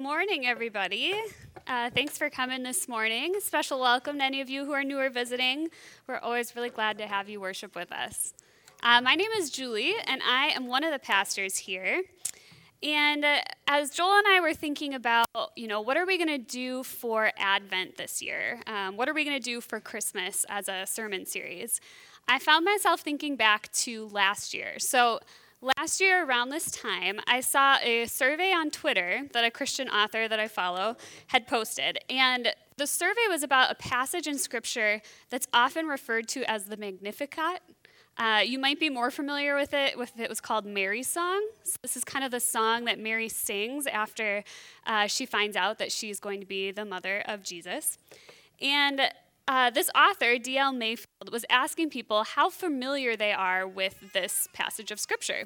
[0.00, 1.12] Morning, everybody.
[1.66, 3.34] Uh, thanks for coming this morning.
[3.40, 5.70] Special welcome to any of you who are new or visiting.
[6.06, 8.32] We're always really glad to have you worship with us.
[8.80, 12.02] Uh, my name is Julie, and I am one of the pastors here.
[12.80, 15.26] And uh, as Joel and I were thinking about,
[15.56, 18.60] you know, what are we going to do for Advent this year?
[18.68, 21.80] Um, what are we going to do for Christmas as a sermon series?
[22.28, 24.78] I found myself thinking back to last year.
[24.78, 25.18] So
[25.60, 30.28] Last year, around this time, I saw a survey on Twitter that a Christian author
[30.28, 30.96] that I follow
[31.26, 31.98] had posted.
[32.08, 36.76] And the survey was about a passage in Scripture that's often referred to as the
[36.76, 37.60] Magnificat.
[38.16, 41.44] Uh, you might be more familiar with it if it was called Mary's song.
[41.64, 44.44] So this is kind of the song that Mary sings after
[44.86, 47.98] uh, she finds out that she's going to be the mother of Jesus.
[48.60, 49.00] And
[49.48, 50.72] uh, this author, D.L.
[50.72, 55.44] Mayfield, was asking people how familiar they are with this passage of Scripture.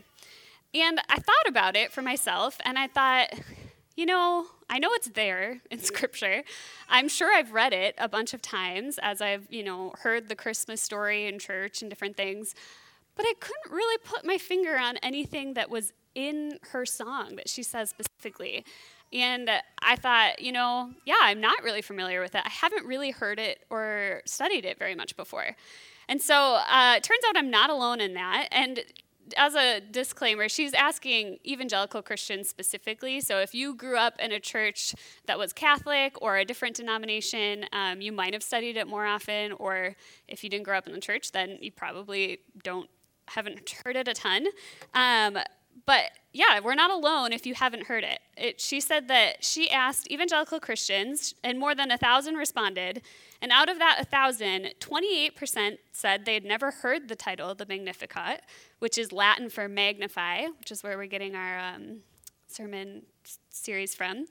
[0.74, 3.28] And I thought about it for myself, and I thought,
[3.96, 6.42] you know, I know it's there in Scripture.
[6.88, 10.34] I'm sure I've read it a bunch of times as I've, you know, heard the
[10.34, 12.56] Christmas story in church and different things.
[13.14, 17.48] But I couldn't really put my finger on anything that was in her song that
[17.48, 18.64] she says specifically.
[19.12, 19.50] And
[19.82, 22.42] I thought, you know, yeah, I'm not really familiar with it.
[22.44, 25.56] I haven't really heard it or studied it very much before.
[26.08, 28.48] And so uh, it turns out I'm not alone in that.
[28.50, 28.80] And
[29.36, 33.20] as a disclaimer, she's asking evangelical Christians specifically.
[33.20, 34.94] So if you grew up in a church
[35.26, 39.52] that was Catholic or a different denomination, um, you might have studied it more often.
[39.52, 39.96] Or
[40.28, 42.88] if you didn't grow up in the church, then you probably don't
[43.28, 44.46] haven't heard it a ton.
[44.94, 45.38] Um,
[45.86, 48.20] but yeah, we're not alone if you haven't heard it.
[48.36, 48.60] it.
[48.60, 53.02] She said that she asked evangelical Christians, and more than a thousand responded.
[53.40, 57.66] And out of that a thousand, 28% said they had never heard the title, the
[57.66, 58.42] Magnificat,
[58.78, 61.98] which is Latin for magnify, which is where we're getting our um,
[62.46, 63.02] sermon
[63.50, 64.26] series from.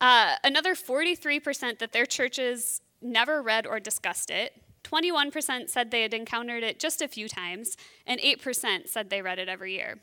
[0.00, 4.60] Uh, another 43% that their churches never read or discussed it.
[4.84, 9.38] 21% said they had encountered it just a few times, and 8% said they read
[9.38, 9.98] it every year.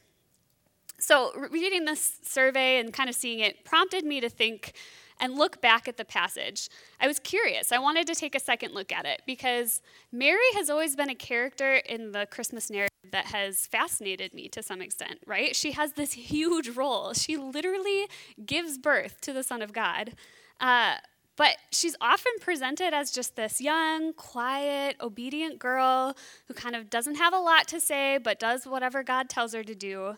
[1.01, 4.73] So, reading this survey and kind of seeing it prompted me to think
[5.19, 6.69] and look back at the passage.
[6.99, 7.71] I was curious.
[7.71, 9.81] I wanted to take a second look at it because
[10.11, 14.63] Mary has always been a character in the Christmas narrative that has fascinated me to
[14.63, 15.55] some extent, right?
[15.55, 17.13] She has this huge role.
[17.13, 18.07] She literally
[18.45, 20.13] gives birth to the Son of God.
[20.59, 20.95] Uh,
[21.35, 26.15] but she's often presented as just this young, quiet, obedient girl
[26.47, 29.63] who kind of doesn't have a lot to say, but does whatever God tells her
[29.63, 30.17] to do.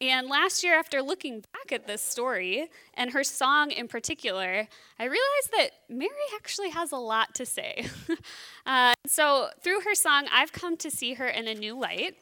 [0.00, 4.68] And last year, after looking back at this story and her song in particular,
[4.98, 7.86] I realized that Mary actually has a lot to say.
[8.66, 12.16] uh, so, through her song, I've come to see her in a new light.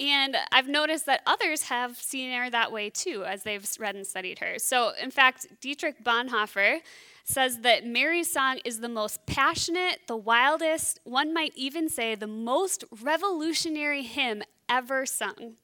[0.00, 4.06] And I've noticed that others have seen her that way too as they've read and
[4.06, 4.58] studied her.
[4.58, 6.80] So, in fact, Dietrich Bonhoeffer
[7.24, 12.26] says that Mary's song is the most passionate, the wildest, one might even say the
[12.26, 15.56] most revolutionary hymn ever sung.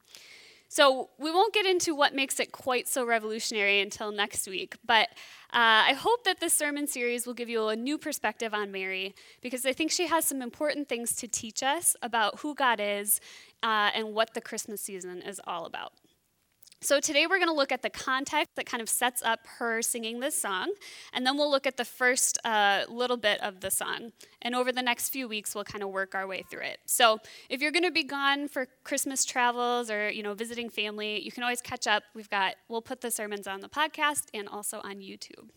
[0.69, 5.09] So we won't get into what makes it quite so revolutionary until next week, but
[5.51, 9.15] uh, I hope that this sermon series will give you a new perspective on Mary
[9.41, 13.19] because I think she has some important things to teach us about who God is
[13.63, 15.93] uh, and what the Christmas season is all about.
[16.81, 19.83] So, today we're going to look at the context that kind of sets up her
[19.83, 20.73] singing this song,
[21.13, 24.13] and then we'll look at the first uh, little bit of the song.
[24.43, 26.79] And over the next few weeks, we'll kind of work our way through it.
[26.87, 27.19] So,
[27.51, 31.33] if you're going to be gone for Christmas travels or, you know, visiting family, you
[31.33, 32.05] can always catch up.
[32.15, 35.49] We've got, we'll put the sermons on the podcast and also on YouTube.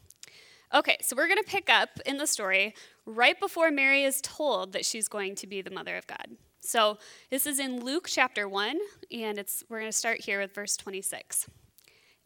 [0.73, 2.73] Okay, so we're going to pick up in the story
[3.05, 6.37] right before Mary is told that she's going to be the mother of God.
[6.61, 6.99] So
[7.31, 8.79] this is in Luke chapter 1,
[9.11, 11.47] and it's, we're going to start here with verse 26.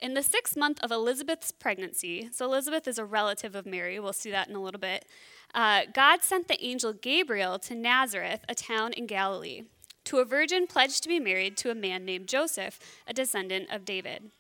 [0.02, 4.12] In the sixth month of Elizabeth's pregnancy, so Elizabeth is a relative of Mary, we'll
[4.12, 5.06] see that in a little bit,
[5.54, 9.64] uh, God sent the angel Gabriel to Nazareth, a town in Galilee,
[10.04, 13.86] to a virgin pledged to be married to a man named Joseph, a descendant of
[13.86, 14.32] David.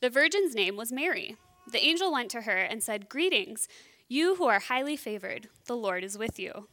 [0.00, 1.36] The virgin's name was Mary.
[1.70, 3.66] The angel went to her and said, Greetings,
[4.08, 6.68] you who are highly favored, the Lord is with you.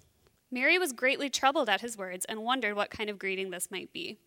[0.51, 3.91] Mary was greatly troubled at his words and wondered what kind of greeting this might
[3.93, 4.17] be.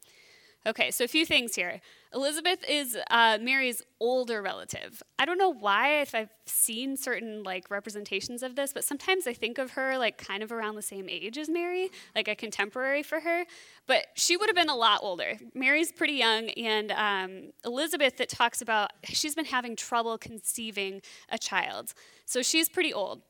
[0.67, 1.81] Okay, so a few things here.
[2.13, 5.03] Elizabeth is uh, Mary's older relative.
[5.19, 9.33] I don't know why, if I've seen certain like representations of this, but sometimes I
[9.33, 13.03] think of her like kind of around the same age as Mary, like a contemporary
[13.03, 13.45] for her.
[13.87, 15.39] But she would have been a lot older.
[15.55, 21.01] Mary's pretty young, and um, Elizabeth, that talks about she's been having trouble conceiving
[21.31, 21.95] a child,
[22.27, 23.23] so she's pretty old.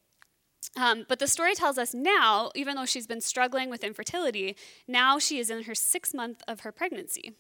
[0.76, 4.56] Um, but the story tells us now, even though she's been struggling with infertility,
[4.86, 7.34] now she is in her sixth month of her pregnancy,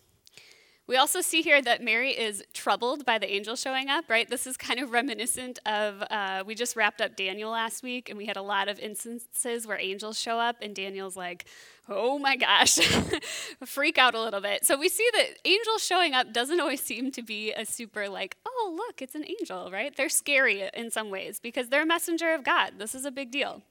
[0.90, 4.28] We also see here that Mary is troubled by the angel showing up, right?
[4.28, 8.18] This is kind of reminiscent of, uh, we just wrapped up Daniel last week, and
[8.18, 11.44] we had a lot of instances where angels show up, and Daniel's like,
[11.88, 12.74] oh my gosh,
[13.64, 14.64] freak out a little bit.
[14.66, 18.36] So we see that angels showing up doesn't always seem to be a super, like,
[18.44, 19.96] oh, look, it's an angel, right?
[19.96, 22.72] They're scary in some ways because they're a messenger of God.
[22.78, 23.62] This is a big deal.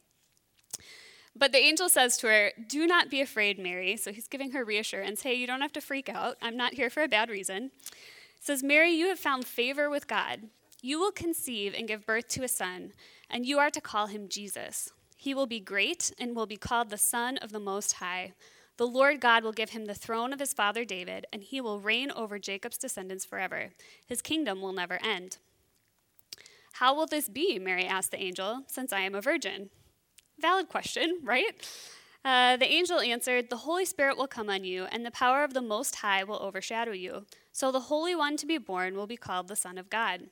[1.39, 3.95] But the angel says to her, Do not be afraid, Mary.
[3.95, 5.24] So he's giving her reassurance.
[5.24, 6.36] Hey, you don't have to freak out.
[6.41, 7.71] I'm not here for a bad reason.
[8.41, 10.50] says, Mary, you have found favor with God.
[10.81, 12.94] You will conceive and give birth to a son,
[13.30, 14.91] and you are to call him Jesus.
[15.15, 18.33] He will be great and will be called the Son of the Most High.
[18.77, 21.81] The Lord God will give him the throne of his father David, and he will
[21.81, 23.71] reign over Jacob's descendants forever.
[24.06, 25.38] His kingdom will never end.
[26.74, 27.59] How will this be?
[27.59, 29.69] Mary asked the angel, since I am a virgin.
[30.41, 31.53] Valid question, right?
[32.24, 35.53] Uh, the angel answered, The Holy Spirit will come on you, and the power of
[35.53, 37.25] the Most High will overshadow you.
[37.51, 40.30] So the Holy One to be born will be called the Son of God.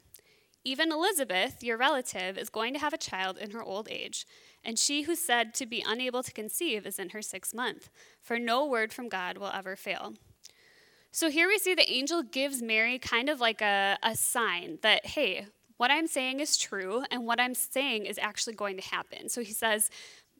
[0.63, 4.25] Even Elizabeth, your relative, is going to have a child in her old age,
[4.63, 7.89] and she who's said to be unable to conceive is in her sixth month,
[8.21, 10.15] for no word from God will ever fail.
[11.11, 15.05] So here we see the angel gives Mary kind of like a, a sign that,
[15.05, 19.29] hey, what I'm saying is true, and what I'm saying is actually going to happen.
[19.29, 19.89] So he says,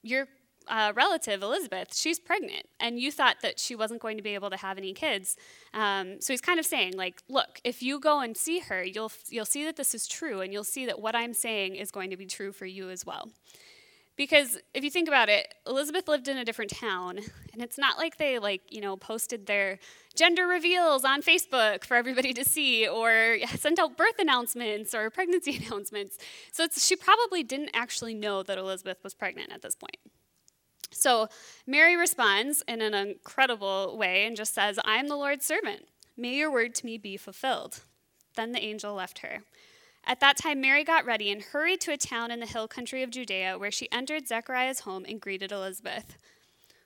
[0.03, 0.27] Your
[0.67, 4.49] uh, relative, Elizabeth, she's pregnant, and you thought that she wasn't going to be able
[4.49, 5.37] to have any kids.
[5.73, 9.11] Um, so he's kind of saying, like, look, if you go and see her, you'll,
[9.29, 12.09] you'll see that this is true, and you'll see that what I'm saying is going
[12.09, 13.29] to be true for you as well.
[14.17, 17.19] Because if you think about it, Elizabeth lived in a different town,
[17.53, 19.77] and it's not like they like, you know, posted their
[20.15, 25.63] gender reveals on Facebook for everybody to see or sent out birth announcements or pregnancy
[25.67, 26.17] announcements.
[26.51, 29.97] So she probably didn't actually know that Elizabeth was pregnant at this point.
[30.89, 31.27] So
[31.67, 35.85] Mary responds in an incredible way and just says, I am the Lord's servant.
[36.15, 37.81] May your word to me be fulfilled.
[38.35, 39.43] Then the angel left her.
[40.09, 43.03] At that time, Mary got ready and hurried to a town in the hill country
[43.03, 46.17] of Judea, where she entered Zechariah's home and greeted Elizabeth.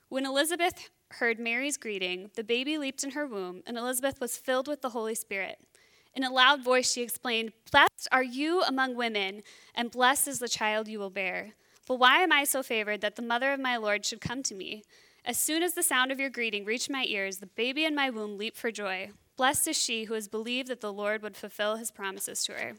[0.08, 4.66] When Elizabeth heard Mary's greeting, the baby leaped in her womb, and Elizabeth was filled
[4.66, 5.60] with the Holy Spirit.
[6.16, 10.48] In a loud voice, she explained, Blessed are you among women, and blessed is the
[10.48, 11.52] child you will bear.
[11.86, 14.54] But why am I so favored that the mother of my Lord should come to
[14.56, 14.82] me?
[15.24, 18.10] As soon as the sound of your greeting reached my ears, the baby in my
[18.10, 19.10] womb leaped for joy.
[19.36, 22.72] Blessed is she who has believed that the Lord would fulfill his promises to her.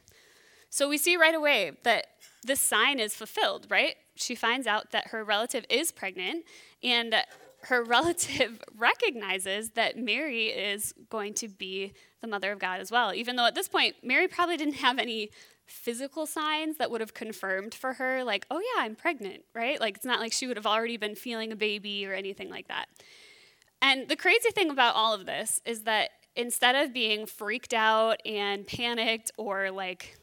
[0.73, 2.07] So we see right away that
[2.43, 3.93] this sign is fulfilled, right?
[4.15, 6.45] She finds out that her relative is pregnant,
[6.81, 7.13] and
[7.65, 13.13] her relative recognizes that Mary is going to be the mother of God as well.
[13.13, 15.29] Even though at this point, Mary probably didn't have any
[15.67, 19.79] physical signs that would have confirmed for her, like, oh yeah, I'm pregnant, right?
[19.79, 22.67] Like, it's not like she would have already been feeling a baby or anything like
[22.69, 22.87] that.
[23.79, 28.25] And the crazy thing about all of this is that instead of being freaked out
[28.25, 30.17] and panicked or like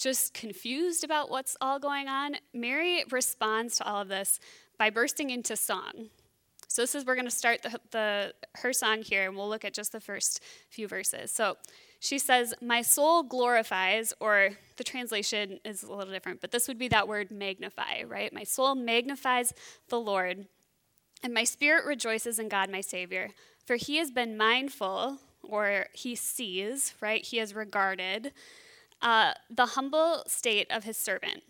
[0.00, 4.40] just confused about what's all going on, Mary responds to all of this
[4.78, 6.08] by bursting into song.
[6.68, 9.64] So this is we're going to start the, the her song here, and we'll look
[9.64, 11.30] at just the first few verses.
[11.30, 11.56] So
[11.98, 16.78] she says, "My soul glorifies," or the translation is a little different, but this would
[16.78, 18.32] be that word magnify, right?
[18.32, 19.52] My soul magnifies
[19.88, 20.46] the Lord,
[21.22, 23.30] and my spirit rejoices in God, my Savior,
[23.66, 27.26] for He has been mindful, or He sees, right?
[27.26, 28.32] He has regarded
[29.02, 31.42] uh, the humble state of his servant.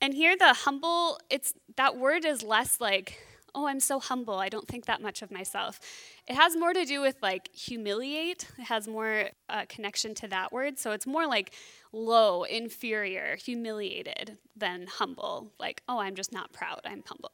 [0.00, 3.18] And here, the humble, it's that word is less like,
[3.54, 5.80] oh, I'm so humble, I don't think that much of myself.
[6.28, 10.52] It has more to do with like humiliate, it has more uh, connection to that
[10.52, 10.78] word.
[10.78, 11.54] So it's more like
[11.90, 17.32] low, inferior, humiliated than humble, like, oh, I'm just not proud, I'm humble.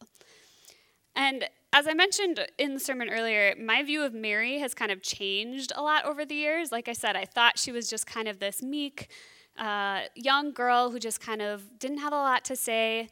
[1.17, 5.03] And as I mentioned in the sermon earlier, my view of Mary has kind of
[5.03, 6.71] changed a lot over the years.
[6.71, 9.09] Like I said, I thought she was just kind of this meek,
[9.59, 13.09] uh, young girl who just kind of didn't have a lot to say.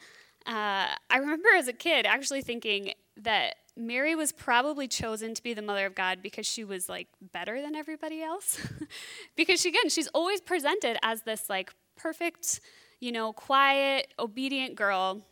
[0.47, 5.55] Uh, I remember as a kid actually thinking that Mary was probably chosen to be
[5.55, 8.61] the mother of God because she was like better than everybody else.
[9.37, 12.61] because she, again, she's always presented as this like perfect,
[13.01, 15.23] you know, quiet, obedient girl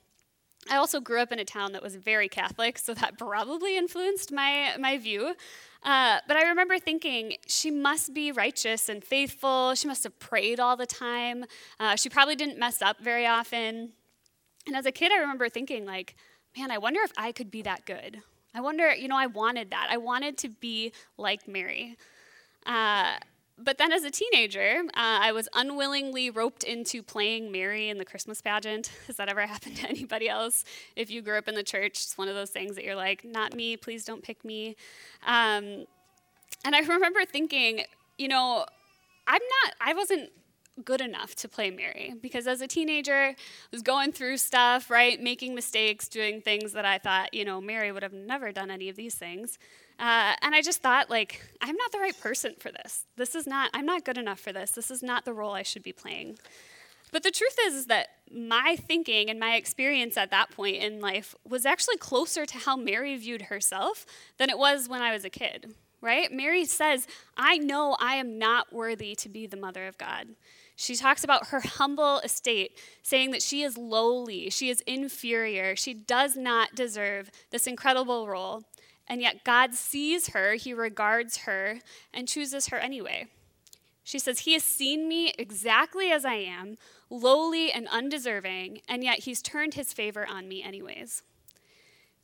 [0.70, 4.32] I also grew up in a town that was very Catholic, so that probably influenced
[4.32, 5.34] my, my view.
[5.82, 9.75] Uh, but I remember thinking, she must be righteous and faithful.
[9.75, 11.44] She must have prayed all the time.
[11.78, 13.92] Uh, she probably didn't mess up very often.
[14.66, 16.16] And as a kid, I remember thinking, like,
[16.56, 18.22] man, I wonder if I could be that good.
[18.54, 19.88] I wonder, you know, I wanted that.
[19.90, 21.96] I wanted to be like Mary.
[22.66, 23.16] Uh,
[23.62, 28.04] but then as a teenager, uh, I was unwillingly roped into playing Mary in the
[28.04, 28.90] Christmas pageant.
[29.06, 30.64] Has that ever happened to anybody else?
[30.96, 33.24] If you grew up in the church, it's one of those things that you're like,
[33.24, 34.76] not me, please don't pick me.
[35.26, 35.86] Um,
[36.64, 37.82] And I remember thinking,
[38.18, 38.66] you know,
[39.26, 40.30] I'm not, I wasn't
[40.84, 43.36] good enough to play Mary because as a teenager, I
[43.72, 47.92] was going through stuff, right, making mistakes, doing things that I thought, you know, Mary
[47.92, 49.58] would have never done any of these things.
[49.99, 53.05] Uh, and I just thought, like, I'm not the right person for this.
[53.17, 54.71] This is not, I'm not good enough for this.
[54.71, 56.38] This is not the role I should be playing.
[57.11, 61.00] But the truth is, is that my thinking and my experience at that point in
[61.00, 64.05] life was actually closer to how Mary viewed herself
[64.37, 66.31] than it was when I was a kid, right?
[66.31, 70.28] Mary says, I know I am not worthy to be the mother of God.
[70.76, 75.93] She talks about her humble estate, saying that she is lowly, she is inferior, she
[75.93, 78.62] does not deserve this incredible role.
[79.08, 81.80] And yet God sees her, he regards her,
[82.12, 83.26] and chooses her anyway.
[84.04, 86.76] She says, He has seen me exactly as I am,
[87.10, 91.22] lowly and undeserving, and yet He's turned His favor on me anyways.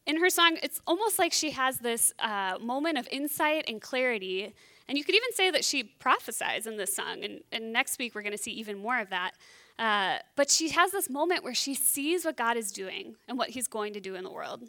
[0.07, 4.55] In her song, it's almost like she has this uh, moment of insight and clarity
[4.89, 7.25] and you could even say that she prophesies in this song.
[7.25, 9.33] And, and next week, we're going to see even more of that.
[9.79, 13.51] Uh, but she has this moment where she sees what God is doing and what
[13.51, 14.63] he's going to do in the world.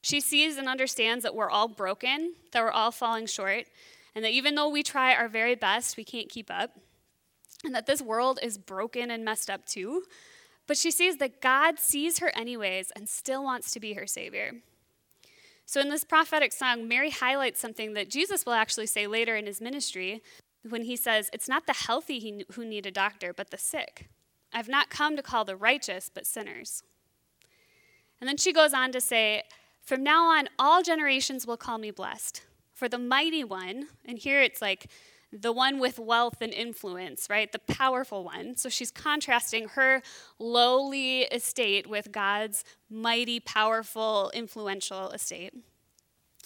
[0.00, 3.64] She sees and understands that we're all broken, that we're all falling short,
[4.14, 6.76] and that even though we try our very best, we can't keep up,
[7.64, 10.04] and that this world is broken and messed up too.
[10.66, 14.52] But she sees that God sees her anyways and still wants to be her Savior.
[15.64, 19.46] So, in this prophetic song, Mary highlights something that Jesus will actually say later in
[19.46, 20.22] his ministry
[20.68, 24.08] when he says, It's not the healthy who need a doctor, but the sick.
[24.52, 26.82] I've not come to call the righteous, but sinners.
[28.20, 29.42] And then she goes on to say,
[29.88, 32.42] From now on, all generations will call me blessed.
[32.74, 34.90] For the mighty one, and here it's like
[35.32, 37.50] the one with wealth and influence, right?
[37.50, 38.54] The powerful one.
[38.56, 40.02] So she's contrasting her
[40.38, 45.54] lowly estate with God's mighty, powerful, influential estate.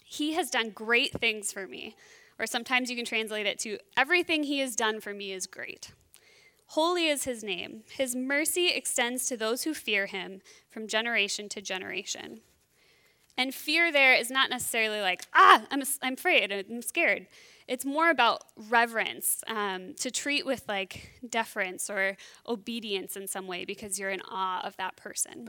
[0.04, 1.96] He has done great things for me.
[2.38, 5.90] Or sometimes you can translate it to everything he has done for me is great.
[6.66, 7.82] Holy is his name.
[7.90, 12.42] His mercy extends to those who fear him from generation to generation.
[13.36, 17.26] And fear there is not necessarily like, ah, I'm, I'm afraid, I'm scared.
[17.66, 23.64] It's more about reverence, um, to treat with like deference or obedience in some way
[23.64, 25.48] because you're in awe of that person.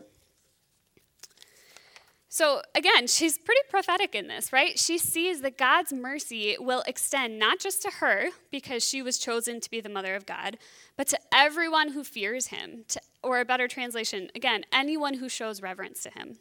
[2.29, 4.79] So again, she's pretty prophetic in this, right?
[4.79, 9.59] She sees that God's mercy will extend not just to her because she was chosen
[9.59, 10.57] to be the mother of God,
[10.97, 15.61] but to everyone who fears him, to, or a better translation, again, anyone who shows
[15.61, 16.37] reverence to him.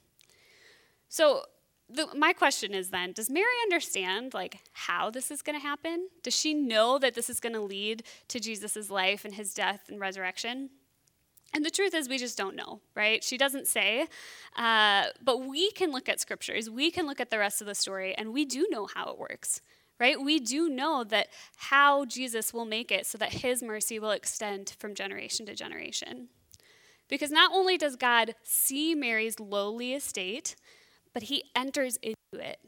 [1.12, 1.42] So
[1.90, 6.08] the, my question is then does mary understand like how this is going to happen?
[6.22, 9.90] Does she know that this is going to lead to jesus' life and his death
[9.90, 10.70] and resurrection?
[11.52, 13.22] And the truth is we just don't know right?
[13.22, 14.06] She doesn't say
[14.56, 17.74] uh, but we can look at scriptures we can look at the rest of the
[17.74, 19.60] story and we do know how it works
[20.00, 20.18] right?
[20.18, 24.76] We do know that how jesus will make it so that his mercy will extend
[24.78, 26.28] from generation to generation.
[27.06, 30.56] Because not only does god see mary's lowly estate
[31.12, 32.58] but he enters into it.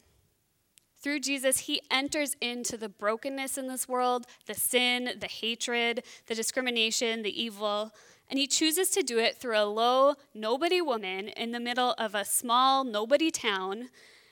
[1.01, 6.35] Through Jesus, he enters into the brokenness in this world, the sin, the hatred, the
[6.35, 7.93] discrimination, the evil,
[8.31, 12.15] and he chooses to do it through a low, nobody woman in the middle of
[12.15, 13.91] a small, nobody town.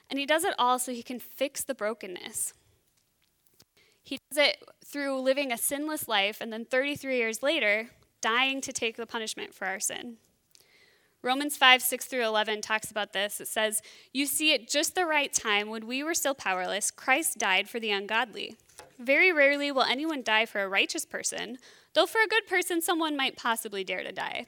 [0.08, 2.54] And he does it all so he can fix the brokenness.
[4.02, 7.90] He does it through living a sinless life and then 33 years later,
[8.20, 10.16] dying to take the punishment for our sin.
[11.22, 13.40] Romans 5, 6 through 11 talks about this.
[13.40, 13.80] It says,
[14.12, 17.78] You see, at just the right time, when we were still powerless, Christ died for
[17.78, 18.56] the ungodly.
[18.98, 21.58] Very rarely will anyone die for a righteous person,
[21.94, 24.46] though for a good person, someone might possibly dare to die.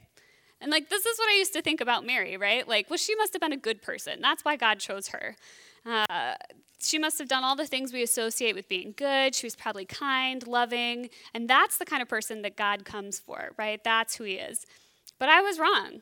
[0.59, 2.67] And like, this is what I used to think about Mary, right?
[2.67, 4.19] Like, well, she must have been a good person.
[4.21, 5.35] That's why God chose her.
[5.85, 6.35] Uh,
[6.79, 9.33] she must have done all the things we associate with being good.
[9.33, 13.51] She was probably kind, loving, and that's the kind of person that God comes for,
[13.57, 13.81] right?
[13.83, 14.65] That's who he is.
[15.19, 16.01] But I was wrong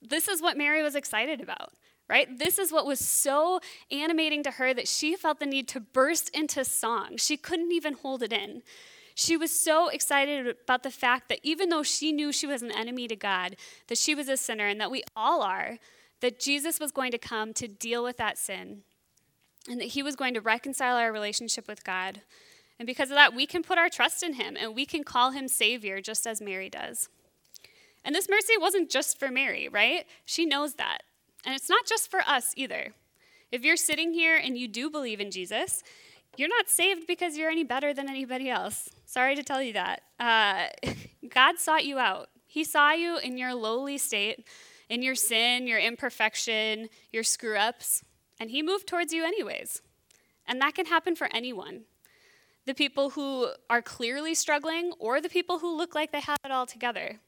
[0.00, 1.72] This is what Mary was excited about,
[2.08, 2.38] right?
[2.38, 6.30] This is what was so animating to her that she felt the need to burst
[6.30, 7.16] into song.
[7.16, 8.62] She couldn't even hold it in.
[9.14, 12.70] She was so excited about the fact that even though she knew she was an
[12.70, 13.56] enemy to God,
[13.88, 15.78] that she was a sinner, and that we all are,
[16.20, 18.82] that Jesus was going to come to deal with that sin.
[19.68, 22.22] and that He was going to reconcile our relationship with God.
[22.78, 25.32] And because of that, we can put our trust in Him and we can call
[25.32, 27.08] Him Savior just as Mary does.
[28.08, 30.06] And this mercy wasn't just for Mary, right?
[30.24, 31.02] She knows that.
[31.44, 32.94] And it's not just for us either.
[33.52, 35.82] If you're sitting here and you do believe in Jesus,
[36.38, 38.88] you're not saved because you're any better than anybody else.
[39.04, 40.04] Sorry to tell you that.
[40.18, 40.68] Uh,
[41.28, 42.30] God sought you out.
[42.46, 44.48] He saw you in your lowly state,
[44.88, 48.02] in your sin, your imperfection, your screw ups,
[48.40, 49.82] and He moved towards you anyways.
[50.46, 51.82] And that can happen for anyone
[52.64, 56.50] the people who are clearly struggling or the people who look like they have it
[56.50, 57.18] all together.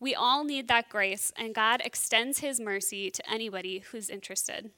[0.00, 4.70] We all need that grace, and God extends His mercy to anybody who's interested.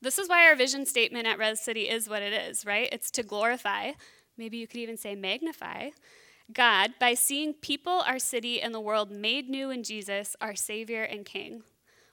[0.00, 2.88] This is why our vision statement at Res City is what it is, right?
[2.90, 3.92] It's to glorify,
[4.36, 5.90] maybe you could even say magnify,
[6.52, 11.02] God by seeing people, our city, and the world made new in Jesus, our Savior
[11.02, 11.62] and King.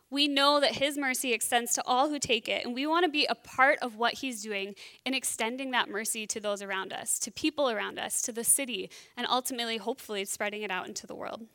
[0.09, 3.11] We know that His mercy extends to all who take it, and we want to
[3.11, 4.75] be a part of what He's doing
[5.05, 8.89] in extending that mercy to those around us, to people around us, to the city,
[9.17, 11.47] and ultimately, hopefully, spreading it out into the world.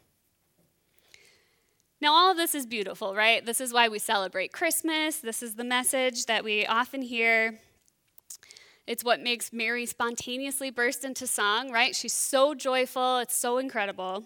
[2.00, 3.44] Now, all of this is beautiful, right?
[3.44, 5.16] This is why we celebrate Christmas.
[5.16, 7.58] This is the message that we often hear.
[8.86, 11.96] It's what makes Mary spontaneously burst into song, right?
[11.96, 14.24] She's so joyful, it's so incredible.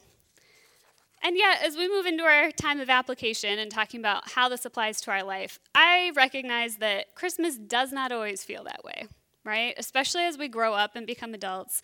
[1.23, 4.65] And yet, as we move into our time of application and talking about how this
[4.65, 9.07] applies to our life, I recognize that Christmas does not always feel that way,
[9.45, 9.75] right?
[9.79, 11.83] Especially as we grow up and become adults.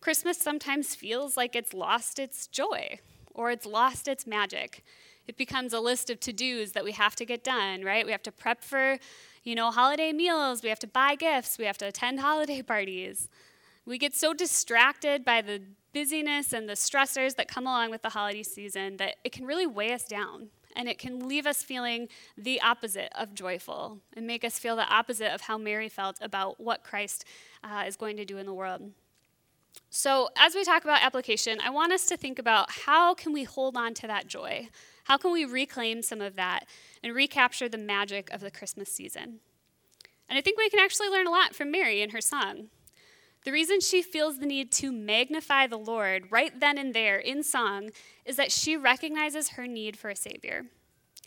[0.00, 2.98] Christmas sometimes feels like it's lost its joy
[3.34, 4.82] or it's lost its magic
[5.28, 8.04] it becomes a list of to-dos that we have to get done, right?
[8.04, 8.98] We have to prep for,
[9.44, 13.28] you know, holiday meals, we have to buy gifts, we have to attend holiday parties.
[13.84, 18.10] We get so distracted by the busyness and the stressors that come along with the
[18.10, 22.08] holiday season that it can really weigh us down and it can leave us feeling
[22.36, 26.60] the opposite of joyful and make us feel the opposite of how Mary felt about
[26.60, 27.24] what Christ
[27.64, 28.92] uh, is going to do in the world.
[29.90, 33.44] So, as we talk about application, I want us to think about how can we
[33.44, 34.68] hold on to that joy?
[35.08, 36.66] How can we reclaim some of that
[37.02, 39.40] and recapture the magic of the Christmas season?
[40.28, 42.66] And I think we can actually learn a lot from Mary in her song.
[43.46, 47.42] The reason she feels the need to magnify the Lord right then and there in
[47.42, 47.88] song
[48.26, 50.66] is that she recognizes her need for a Savior.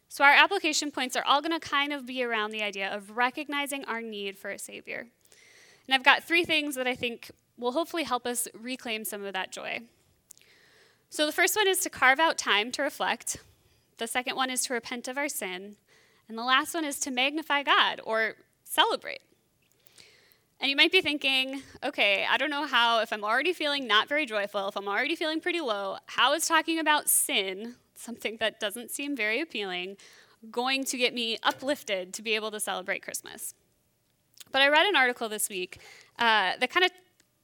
[0.07, 3.17] So, our application points are all going to kind of be around the idea of
[3.17, 5.07] recognizing our need for a Savior.
[5.87, 9.33] And I've got three things that I think will hopefully help us reclaim some of
[9.33, 9.79] that joy.
[11.09, 13.37] So, the first one is to carve out time to reflect.
[14.01, 15.75] The second one is to repent of our sin.
[16.27, 18.33] And the last one is to magnify God or
[18.63, 19.21] celebrate.
[20.59, 24.09] And you might be thinking, okay, I don't know how, if I'm already feeling not
[24.09, 28.59] very joyful, if I'm already feeling pretty low, how is talking about sin, something that
[28.59, 29.97] doesn't seem very appealing,
[30.49, 33.53] going to get me uplifted to be able to celebrate Christmas?
[34.51, 35.77] But I read an article this week
[36.17, 36.91] uh, that kind of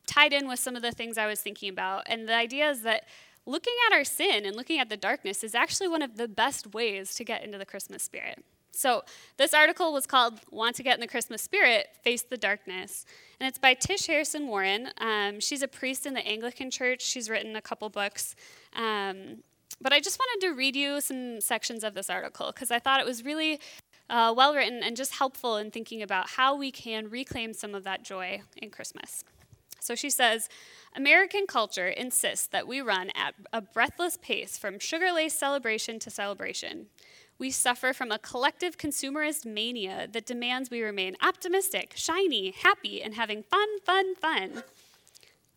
[0.07, 2.07] tied in with some of the things I was thinking about.
[2.07, 3.03] And the idea is that
[3.47, 6.73] looking at our sin and looking at the darkness is actually one of the best
[6.73, 8.43] ways to get into the Christmas spirit.
[8.71, 9.03] So,
[9.37, 13.05] this article was called Want to Get in the Christmas Spirit Face the Darkness.
[13.39, 14.89] And it's by Tish Harrison Warren.
[14.99, 17.01] Um, she's a priest in the Anglican Church.
[17.01, 18.35] She's written a couple books.
[18.75, 19.37] Um,
[19.81, 22.99] but I just wanted to read you some sections of this article because I thought
[22.99, 23.59] it was really
[24.11, 27.83] uh, well written and just helpful in thinking about how we can reclaim some of
[27.83, 29.23] that joy in Christmas.
[29.87, 30.49] So she says
[30.97, 36.09] American culture insists that we run at a breathless pace from sugar laced celebration to
[36.09, 36.87] celebration.
[37.39, 43.13] We suffer from a collective consumerist mania that demands we remain optimistic, shiny, happy, and
[43.13, 44.63] having fun, fun, fun.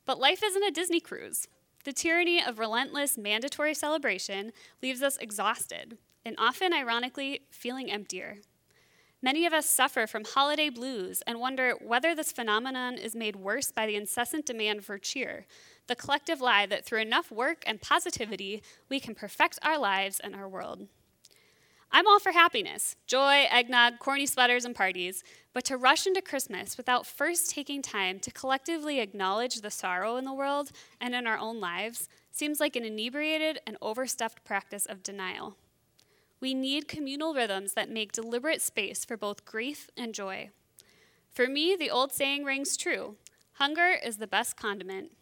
[0.07, 1.49] But life isn't a Disney cruise.
[1.83, 8.37] The tyranny of relentless mandatory celebration leaves us exhausted and often, ironically, feeling emptier.
[9.22, 13.70] Many of us suffer from holiday blues and wonder whether this phenomenon is made worse
[13.70, 15.46] by the incessant demand for cheer,
[15.88, 20.35] the collective lie that through enough work and positivity, we can perfect our lives and
[20.35, 20.87] our world.
[21.92, 26.76] I'm all for happiness, joy, eggnog, corny sweaters, and parties, but to rush into Christmas
[26.76, 31.37] without first taking time to collectively acknowledge the sorrow in the world and in our
[31.37, 35.56] own lives seems like an inebriated and overstuffed practice of denial.
[36.40, 40.50] We need communal rhythms that make deliberate space for both grief and joy.
[41.31, 43.16] For me, the old saying rings true
[43.55, 45.12] hunger is the best condiment.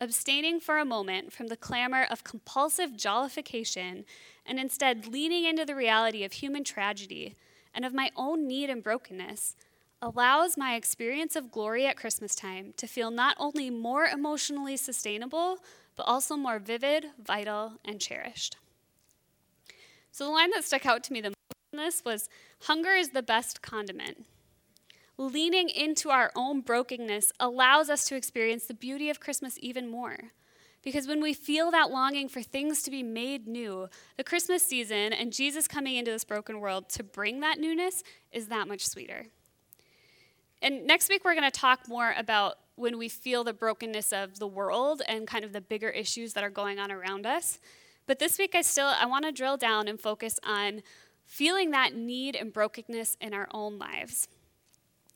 [0.00, 4.04] Abstaining for a moment from the clamor of compulsive jollification
[4.44, 7.36] and instead leaning into the reality of human tragedy
[7.72, 9.54] and of my own need and brokenness
[10.02, 15.58] allows my experience of glory at Christmas time to feel not only more emotionally sustainable,
[15.94, 18.56] but also more vivid, vital, and cherished.
[20.16, 21.36] So the line that stuck out to me the most
[21.74, 22.30] in this was
[22.62, 24.24] hunger is the best condiment.
[25.18, 30.16] leaning into our own brokenness allows us to experience the beauty of Christmas even more.
[30.82, 35.12] Because when we feel that longing for things to be made new, the Christmas season
[35.12, 38.02] and Jesus coming into this broken world to bring that newness
[38.32, 39.26] is that much sweeter.
[40.62, 44.38] And next week, we're going to talk more about when we feel the brokenness of
[44.38, 47.58] the world and kind of the bigger issues that are going on around us.
[48.06, 50.82] But this week, I still I want to drill down and focus on
[51.24, 54.28] feeling that need and brokenness in our own lives.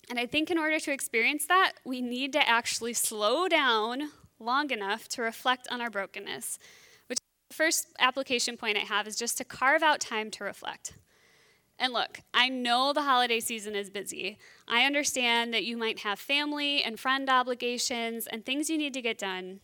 [0.08, 4.70] And I think in order to experience that, we need to actually slow down long
[4.70, 6.58] enough to reflect on our brokenness.
[7.06, 10.94] Which the first application point I have is just to carve out time to reflect.
[11.78, 14.36] And look, I know the holiday season is busy.
[14.66, 19.00] I understand that you might have family and friend obligations and things you need to
[19.00, 19.60] get done.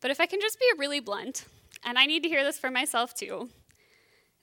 [0.00, 1.46] But if I can just be really blunt,
[1.84, 3.50] and I need to hear this for myself too,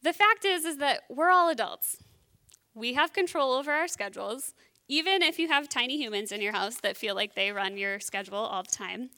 [0.02, 1.98] the fact is is that we're all adults.
[2.74, 4.54] We have control over our schedules,
[4.88, 8.00] even if you have tiny humans in your house that feel like they run your
[8.00, 9.10] schedule all the time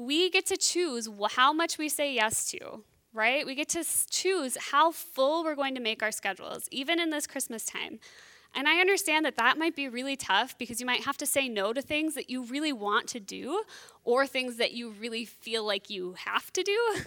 [0.00, 2.82] we get to choose how much we say yes to,
[3.12, 3.44] right?
[3.44, 7.26] We get to choose how full we're going to make our schedules, even in this
[7.26, 8.00] Christmas time.
[8.54, 11.48] And I understand that that might be really tough because you might have to say
[11.48, 13.62] no to things that you really want to do
[14.04, 16.78] or things that you really feel like you have to do.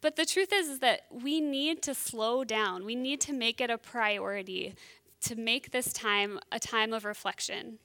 [0.00, 2.84] But the truth is, is that we need to slow down.
[2.84, 4.74] We need to make it a priority
[5.22, 7.78] to make this time a time of reflection.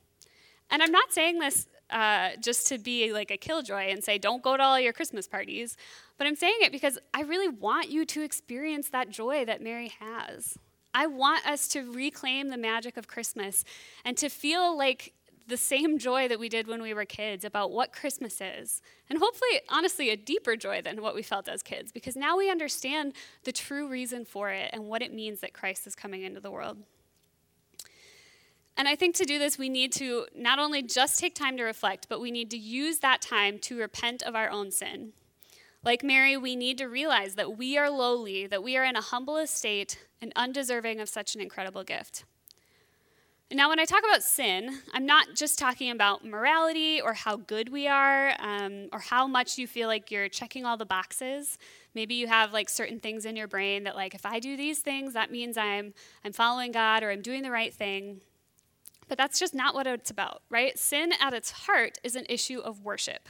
[0.69, 4.43] And I'm not saying this uh, just to be like a killjoy and say, don't
[4.43, 5.75] go to all your Christmas parties.
[6.17, 9.91] But I'm saying it because I really want you to experience that joy that Mary
[9.99, 10.57] has.
[10.93, 13.63] I want us to reclaim the magic of Christmas
[14.05, 15.13] and to feel like
[15.47, 18.81] the same joy that we did when we were kids about what Christmas is.
[19.09, 22.49] And hopefully, honestly, a deeper joy than what we felt as kids because now we
[22.49, 26.39] understand the true reason for it and what it means that Christ is coming into
[26.39, 26.77] the world.
[28.75, 31.63] And I think to do this, we need to not only just take time to
[31.63, 35.13] reflect, but we need to use that time to repent of our own sin.
[35.83, 39.01] Like Mary, we need to realize that we are lowly, that we are in a
[39.01, 42.23] humble estate and undeserving of such an incredible gift.
[43.51, 47.69] Now, when I talk about sin, I'm not just talking about morality or how good
[47.69, 51.59] we are um, or how much you feel like you're checking all the boxes.
[51.93, 54.79] Maybe you have like certain things in your brain that, like, if I do these
[54.79, 55.93] things, that means I'm,
[56.25, 58.21] I'm following God or I'm doing the right thing.
[59.07, 60.79] But that's just not what it's about, right?
[60.79, 63.29] Sin at its heart is an issue of worship.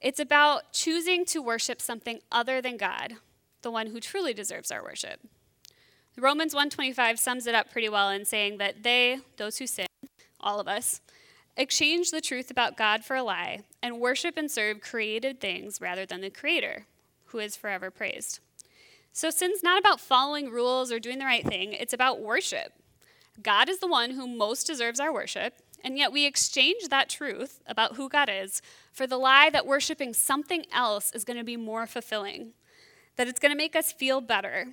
[0.00, 3.14] It's about choosing to worship something other than God,
[3.62, 5.20] the one who truly deserves our worship.
[6.18, 9.86] Romans 125 sums it up pretty well in saying that they, those who sin,
[10.40, 11.00] all of us,
[11.56, 16.06] exchange the truth about God for a lie and worship and serve created things rather
[16.06, 16.86] than the creator,
[17.26, 18.40] who is forever praised.
[19.12, 22.72] So sin's not about following rules or doing the right thing, it's about worship.
[23.42, 25.54] God is the one who most deserves our worship,
[25.86, 28.60] and yet we exchange that truth about who God is
[28.92, 32.54] for the lie that worshiping something else is going to be more fulfilling,
[33.14, 34.66] that it's going to make us feel better.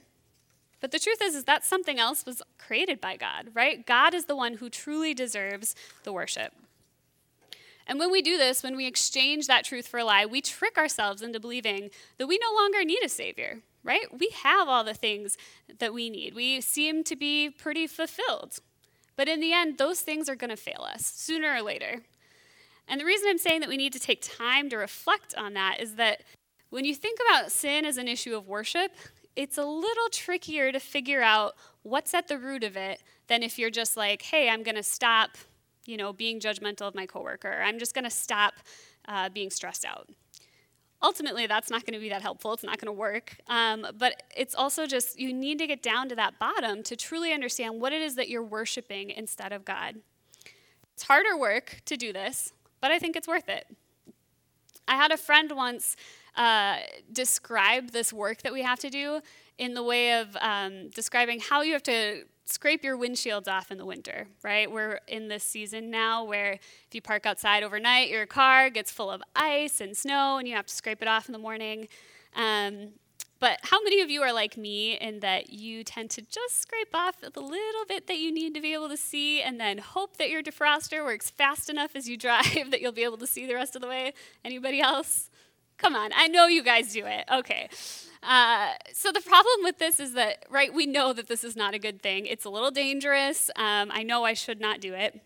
[0.82, 3.86] But the truth is, is that something else was created by God, right?
[3.86, 6.52] God is the one who truly deserves the worship.
[7.86, 10.80] And when we do this, when we exchange that truth for a lie, we trick
[10.80, 14.08] ourselves into believing that we no longer need a Savior, right?
[14.20, 15.38] We have all the things
[15.78, 16.34] that we need.
[16.34, 18.58] We seem to be pretty fulfilled.
[19.16, 22.02] But in the end, those things are going to fail us sooner or later.
[22.88, 25.80] And the reason I'm saying that we need to take time to reflect on that
[25.80, 26.24] is that
[26.70, 28.92] when you think about sin as an issue of worship,
[29.36, 33.58] it's a little trickier to figure out what's at the root of it than if
[33.58, 35.38] you're just like, hey, I'm going to stop,
[35.86, 37.62] you know, being judgmental of my coworker.
[37.64, 38.56] I'm just going to stop
[39.08, 40.10] uh, being stressed out
[41.04, 42.54] ultimately that's not going to be that helpful.
[42.54, 43.36] It's not going to work.
[43.48, 47.34] Um, but it's also just you need to get down to that bottom to truly
[47.34, 49.98] understand what it is that you're worshiping instead of god.
[50.94, 53.66] It's harder work to do this but i think it's worth it.
[54.90, 55.96] I had a friend once
[56.36, 56.80] uh,
[57.14, 59.22] describe this work that we have to do
[59.58, 63.78] in the way of um, describing how you have to scrape your windshields off in
[63.78, 64.70] the winter, right?
[64.70, 69.10] We're in this season now where if you park outside overnight, your car gets full
[69.10, 71.88] of ice and snow and you have to scrape it off in the morning.
[72.36, 72.90] Um,
[73.40, 76.94] but how many of you are like me in that you tend to just scrape
[76.94, 80.18] off the little bit that you need to be able to see and then hope
[80.18, 83.46] that your defroster works fast enough as you drive that you'll be able to see
[83.46, 84.14] the rest of the way?
[84.46, 85.30] Anybody else?
[85.78, 87.26] Come on, I know you guys do it.
[87.32, 87.70] Okay.
[88.26, 91.74] Uh, so the problem with this is that, right, we know that this is not
[91.74, 92.26] a good thing.
[92.26, 93.52] It's a little dangerous.
[93.56, 95.20] Um, I know I should not do it.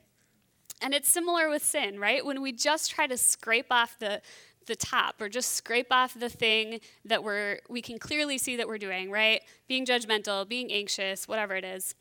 [0.82, 2.26] And it's similar with sin, right?
[2.26, 4.22] When we just try to scrape off the,
[4.66, 8.68] the top or just scrape off the thing that we're we can clearly see that
[8.68, 9.42] we're doing, right?
[9.68, 11.96] Being judgmental, being anxious, whatever it is.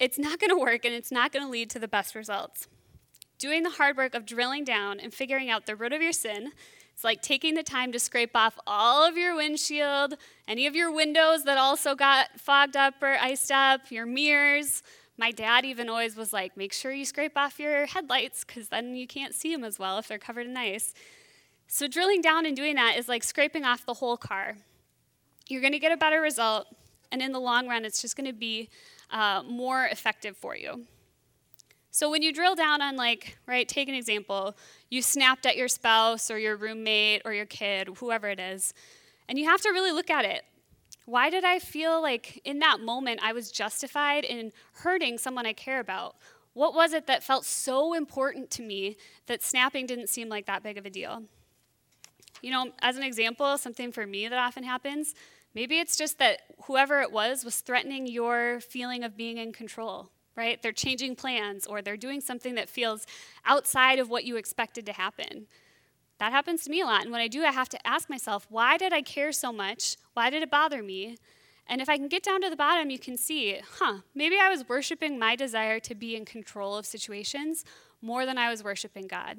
[0.00, 2.68] It's not going to work and it's not going to lead to the best results.
[3.38, 6.52] doing the hard work of drilling down and figuring out the root of your sin.
[6.98, 10.14] It's like taking the time to scrape off all of your windshield,
[10.48, 14.82] any of your windows that also got fogged up or iced up, your mirrors.
[15.16, 18.96] My dad even always was like, make sure you scrape off your headlights because then
[18.96, 20.92] you can't see them as well if they're covered in ice.
[21.68, 24.56] So, drilling down and doing that is like scraping off the whole car.
[25.46, 26.66] You're going to get a better result,
[27.12, 28.70] and in the long run, it's just going to be
[29.12, 30.84] uh, more effective for you.
[31.98, 34.56] So when you drill down on, like, right, take an example,
[34.88, 38.72] you snapped at your spouse or your roommate or your kid, whoever it is,
[39.28, 40.44] and you have to really look at it.
[41.06, 45.52] Why did I feel like in that moment I was justified in hurting someone I
[45.54, 46.14] care about?
[46.52, 50.62] What was it that felt so important to me that snapping didn't seem like that
[50.62, 51.24] big of a deal?
[52.42, 55.16] You know, as an example, something for me that often happens,
[55.52, 60.12] maybe it's just that whoever it was was threatening your feeling of being in control
[60.38, 60.62] right?
[60.62, 63.06] They're changing plans or they're doing something that feels
[63.44, 65.48] outside of what you expected to happen.
[66.18, 67.02] That happens to me a lot.
[67.02, 69.96] And when I do, I have to ask myself, why did I care so much?
[70.14, 71.18] Why did it bother me?
[71.66, 74.48] And if I can get down to the bottom, you can see, huh, maybe I
[74.48, 77.64] was worshiping my desire to be in control of situations
[78.00, 79.38] more than I was worshiping God.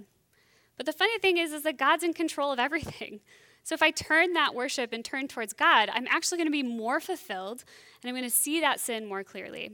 [0.75, 3.21] But the funny thing is, is that God's in control of everything.
[3.61, 6.63] So if I turn that worship and turn towards God, I'm actually going to be
[6.63, 7.65] more fulfilled
[8.01, 9.73] and I'm going to see that sin more clearly.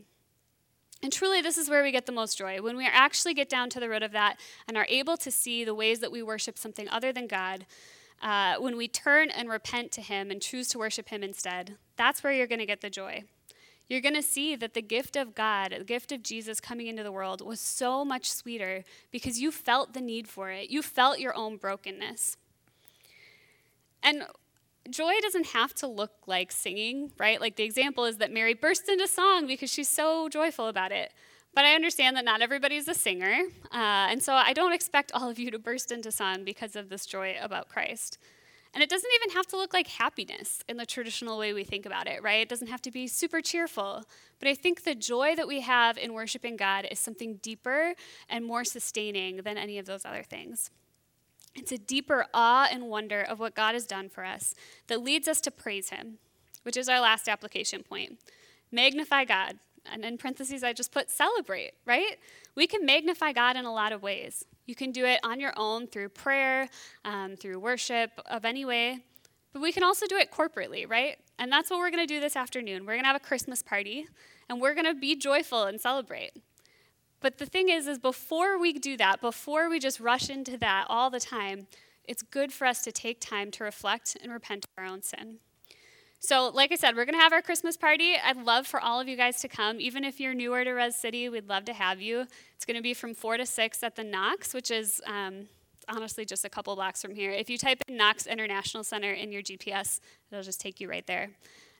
[1.05, 3.69] And truly, this is where we get the most joy when we actually get down
[3.69, 6.57] to the root of that and are able to see the ways that we worship
[6.57, 7.67] something other than God.
[8.23, 12.23] Uh, when we turn and repent to Him and choose to worship Him instead, that's
[12.23, 13.23] where you're going to get the joy.
[13.87, 17.03] You're going to see that the gift of God, the gift of Jesus coming into
[17.03, 20.71] the world, was so much sweeter because you felt the need for it.
[20.71, 22.35] You felt your own brokenness.
[24.01, 24.23] And
[24.89, 27.39] joy doesn't have to look like singing, right?
[27.41, 31.13] Like the example is that Mary bursts into song because she's so joyful about it.
[31.53, 35.29] But I understand that not everybody's a singer, uh, and so I don't expect all
[35.29, 38.17] of you to burst into song because of this joy about Christ.
[38.73, 41.85] And it doesn't even have to look like happiness in the traditional way we think
[41.85, 42.41] about it, right?
[42.41, 44.03] It doesn't have to be super cheerful.
[44.37, 47.93] But I think the joy that we have in worshiping God is something deeper
[48.27, 50.71] and more sustaining than any of those other things.
[51.55, 54.53] It's a deeper awe and wonder of what God has done for us
[54.87, 56.17] that leads us to praise Him,
[56.63, 58.19] which is our last application point.
[58.71, 59.59] Magnify God.
[59.91, 62.17] And in parentheses, I just put celebrate, right?
[62.55, 64.43] We can magnify God in a lot of ways.
[64.65, 66.69] You can do it on your own through prayer,
[67.03, 68.99] um, through worship, of any way.
[69.53, 71.17] But we can also do it corporately, right?
[71.37, 72.85] And that's what we're going to do this afternoon.
[72.85, 74.07] We're going to have a Christmas party,
[74.49, 76.31] and we're going to be joyful and celebrate.
[77.25, 80.85] But the thing is, is before we do that, before we just rush into that
[80.89, 81.65] all the time,
[82.03, 85.37] it's good for us to take time to reflect and repent of our own sin.
[86.19, 88.13] So, like I said, we're going to have our Christmas party.
[88.23, 89.81] I'd love for all of you guys to come.
[89.81, 92.27] Even if you're newer to Res City, we'd love to have you.
[92.53, 95.47] It's going to be from 4 to 6 at the Knox, which is um,
[95.89, 97.31] honestly just a couple blocks from here.
[97.31, 99.99] If you type in Knox International Center in your GPS,
[100.31, 101.31] it'll just take you right there.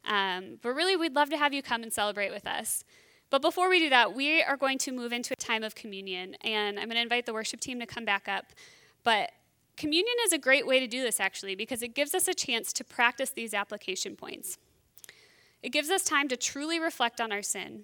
[0.07, 2.83] Um, but really, we'd love to have you come and celebrate with us.
[3.35, 6.35] But before we do that, we are going to move into a time of communion.
[6.35, 8.45] And I'm going to invite the worship team to come back up.
[9.03, 9.31] But
[9.75, 12.71] communion is a great way to do this, actually, because it gives us a chance
[12.71, 14.57] to practice these application points.
[15.61, 17.81] It gives us time to truly reflect on our sin.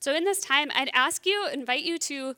[0.00, 2.36] So, in this time, I'd ask you, invite you to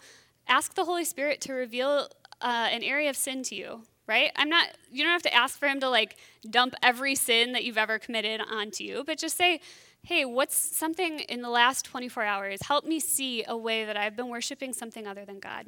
[0.49, 2.09] ask the Holy Spirit to reveal
[2.41, 4.33] uh, an area of sin to you, right?
[4.35, 6.17] I'm not, you don't have to ask for Him to like
[6.49, 9.61] dump every sin that you've ever committed onto you, but just say,
[10.03, 12.63] hey, what's something in the last 24 hours?
[12.63, 15.67] Help me see a way that I've been worshiping something other than God.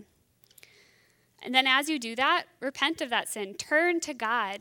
[1.43, 3.55] And then as you do that, repent of that sin.
[3.55, 4.61] Turn to God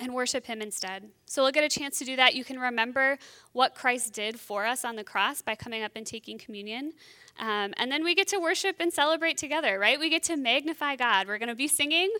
[0.00, 1.10] and worship Him instead.
[1.26, 2.34] So we'll get a chance to do that.
[2.34, 3.18] You can remember
[3.52, 6.92] what Christ did for us on the cross by coming up and taking communion.
[7.38, 10.00] Um, and then we get to worship and celebrate together, right?
[10.00, 11.28] We get to magnify God.
[11.28, 12.10] We're going to be singing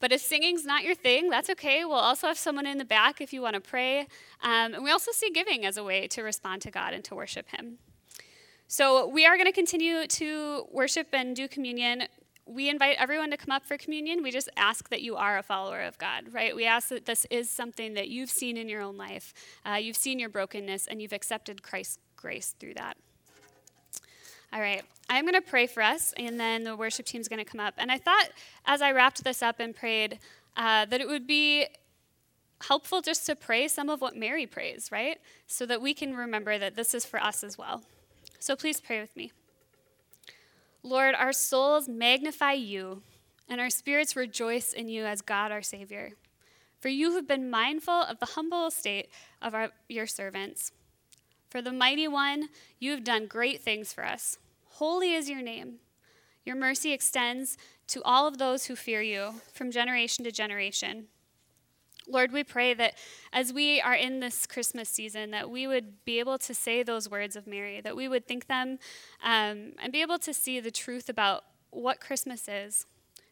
[0.00, 1.84] but if singing's not your thing, that's okay.
[1.84, 4.00] We'll also have someone in the back if you want to pray.
[4.42, 7.14] Um, and we also see giving as a way to respond to God and to
[7.14, 7.78] worship Him.
[8.68, 12.04] So we are going to continue to worship and do communion.
[12.46, 14.22] We invite everyone to come up for communion.
[14.22, 16.54] We just ask that you are a follower of God, right?
[16.54, 19.32] We ask that this is something that you've seen in your own life.
[19.66, 22.96] Uh, you've seen your brokenness and you've accepted Christ's grace through that.
[24.52, 27.50] All right, I'm going to pray for us, and then the worship team's going to
[27.50, 27.74] come up.
[27.76, 28.30] And I thought
[28.64, 30.18] as I wrapped this up and prayed
[30.56, 31.66] uh, that it would be
[32.62, 35.18] helpful just to pray some of what Mary prays, right?
[35.46, 37.82] So that we can remember that this is for us as well.
[38.38, 39.32] So please pray with me.
[40.82, 43.02] Lord, our souls magnify you,
[43.48, 46.12] and our spirits rejoice in you as God our Savior.
[46.80, 49.10] For you have been mindful of the humble estate
[49.42, 50.72] of our, your servants.
[51.48, 54.38] For the mighty one, you have done great things for us.
[54.72, 55.76] Holy is your name.
[56.44, 57.56] Your mercy extends
[57.88, 61.06] to all of those who fear you from generation to generation.
[62.06, 62.94] Lord, we pray that
[63.32, 67.10] as we are in this Christmas season, that we would be able to say those
[67.10, 68.78] words of Mary, that we would think them
[69.22, 72.86] um, and be able to see the truth about what Christmas is,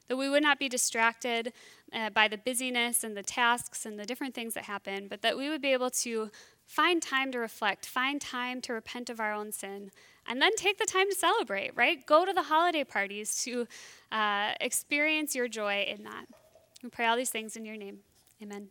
[0.08, 1.52] that we would not be distracted
[1.92, 5.38] uh, by the busyness and the tasks and the different things that happen, but that
[5.38, 6.30] we would be able to
[6.66, 9.90] find time to reflect, find time to repent of our own sin,
[10.26, 12.04] and then take the time to celebrate, right?
[12.04, 13.66] Go to the holiday parties to
[14.12, 16.26] uh, experience your joy in that.
[16.82, 17.98] We pray all these things in your name.
[18.42, 18.68] Amen.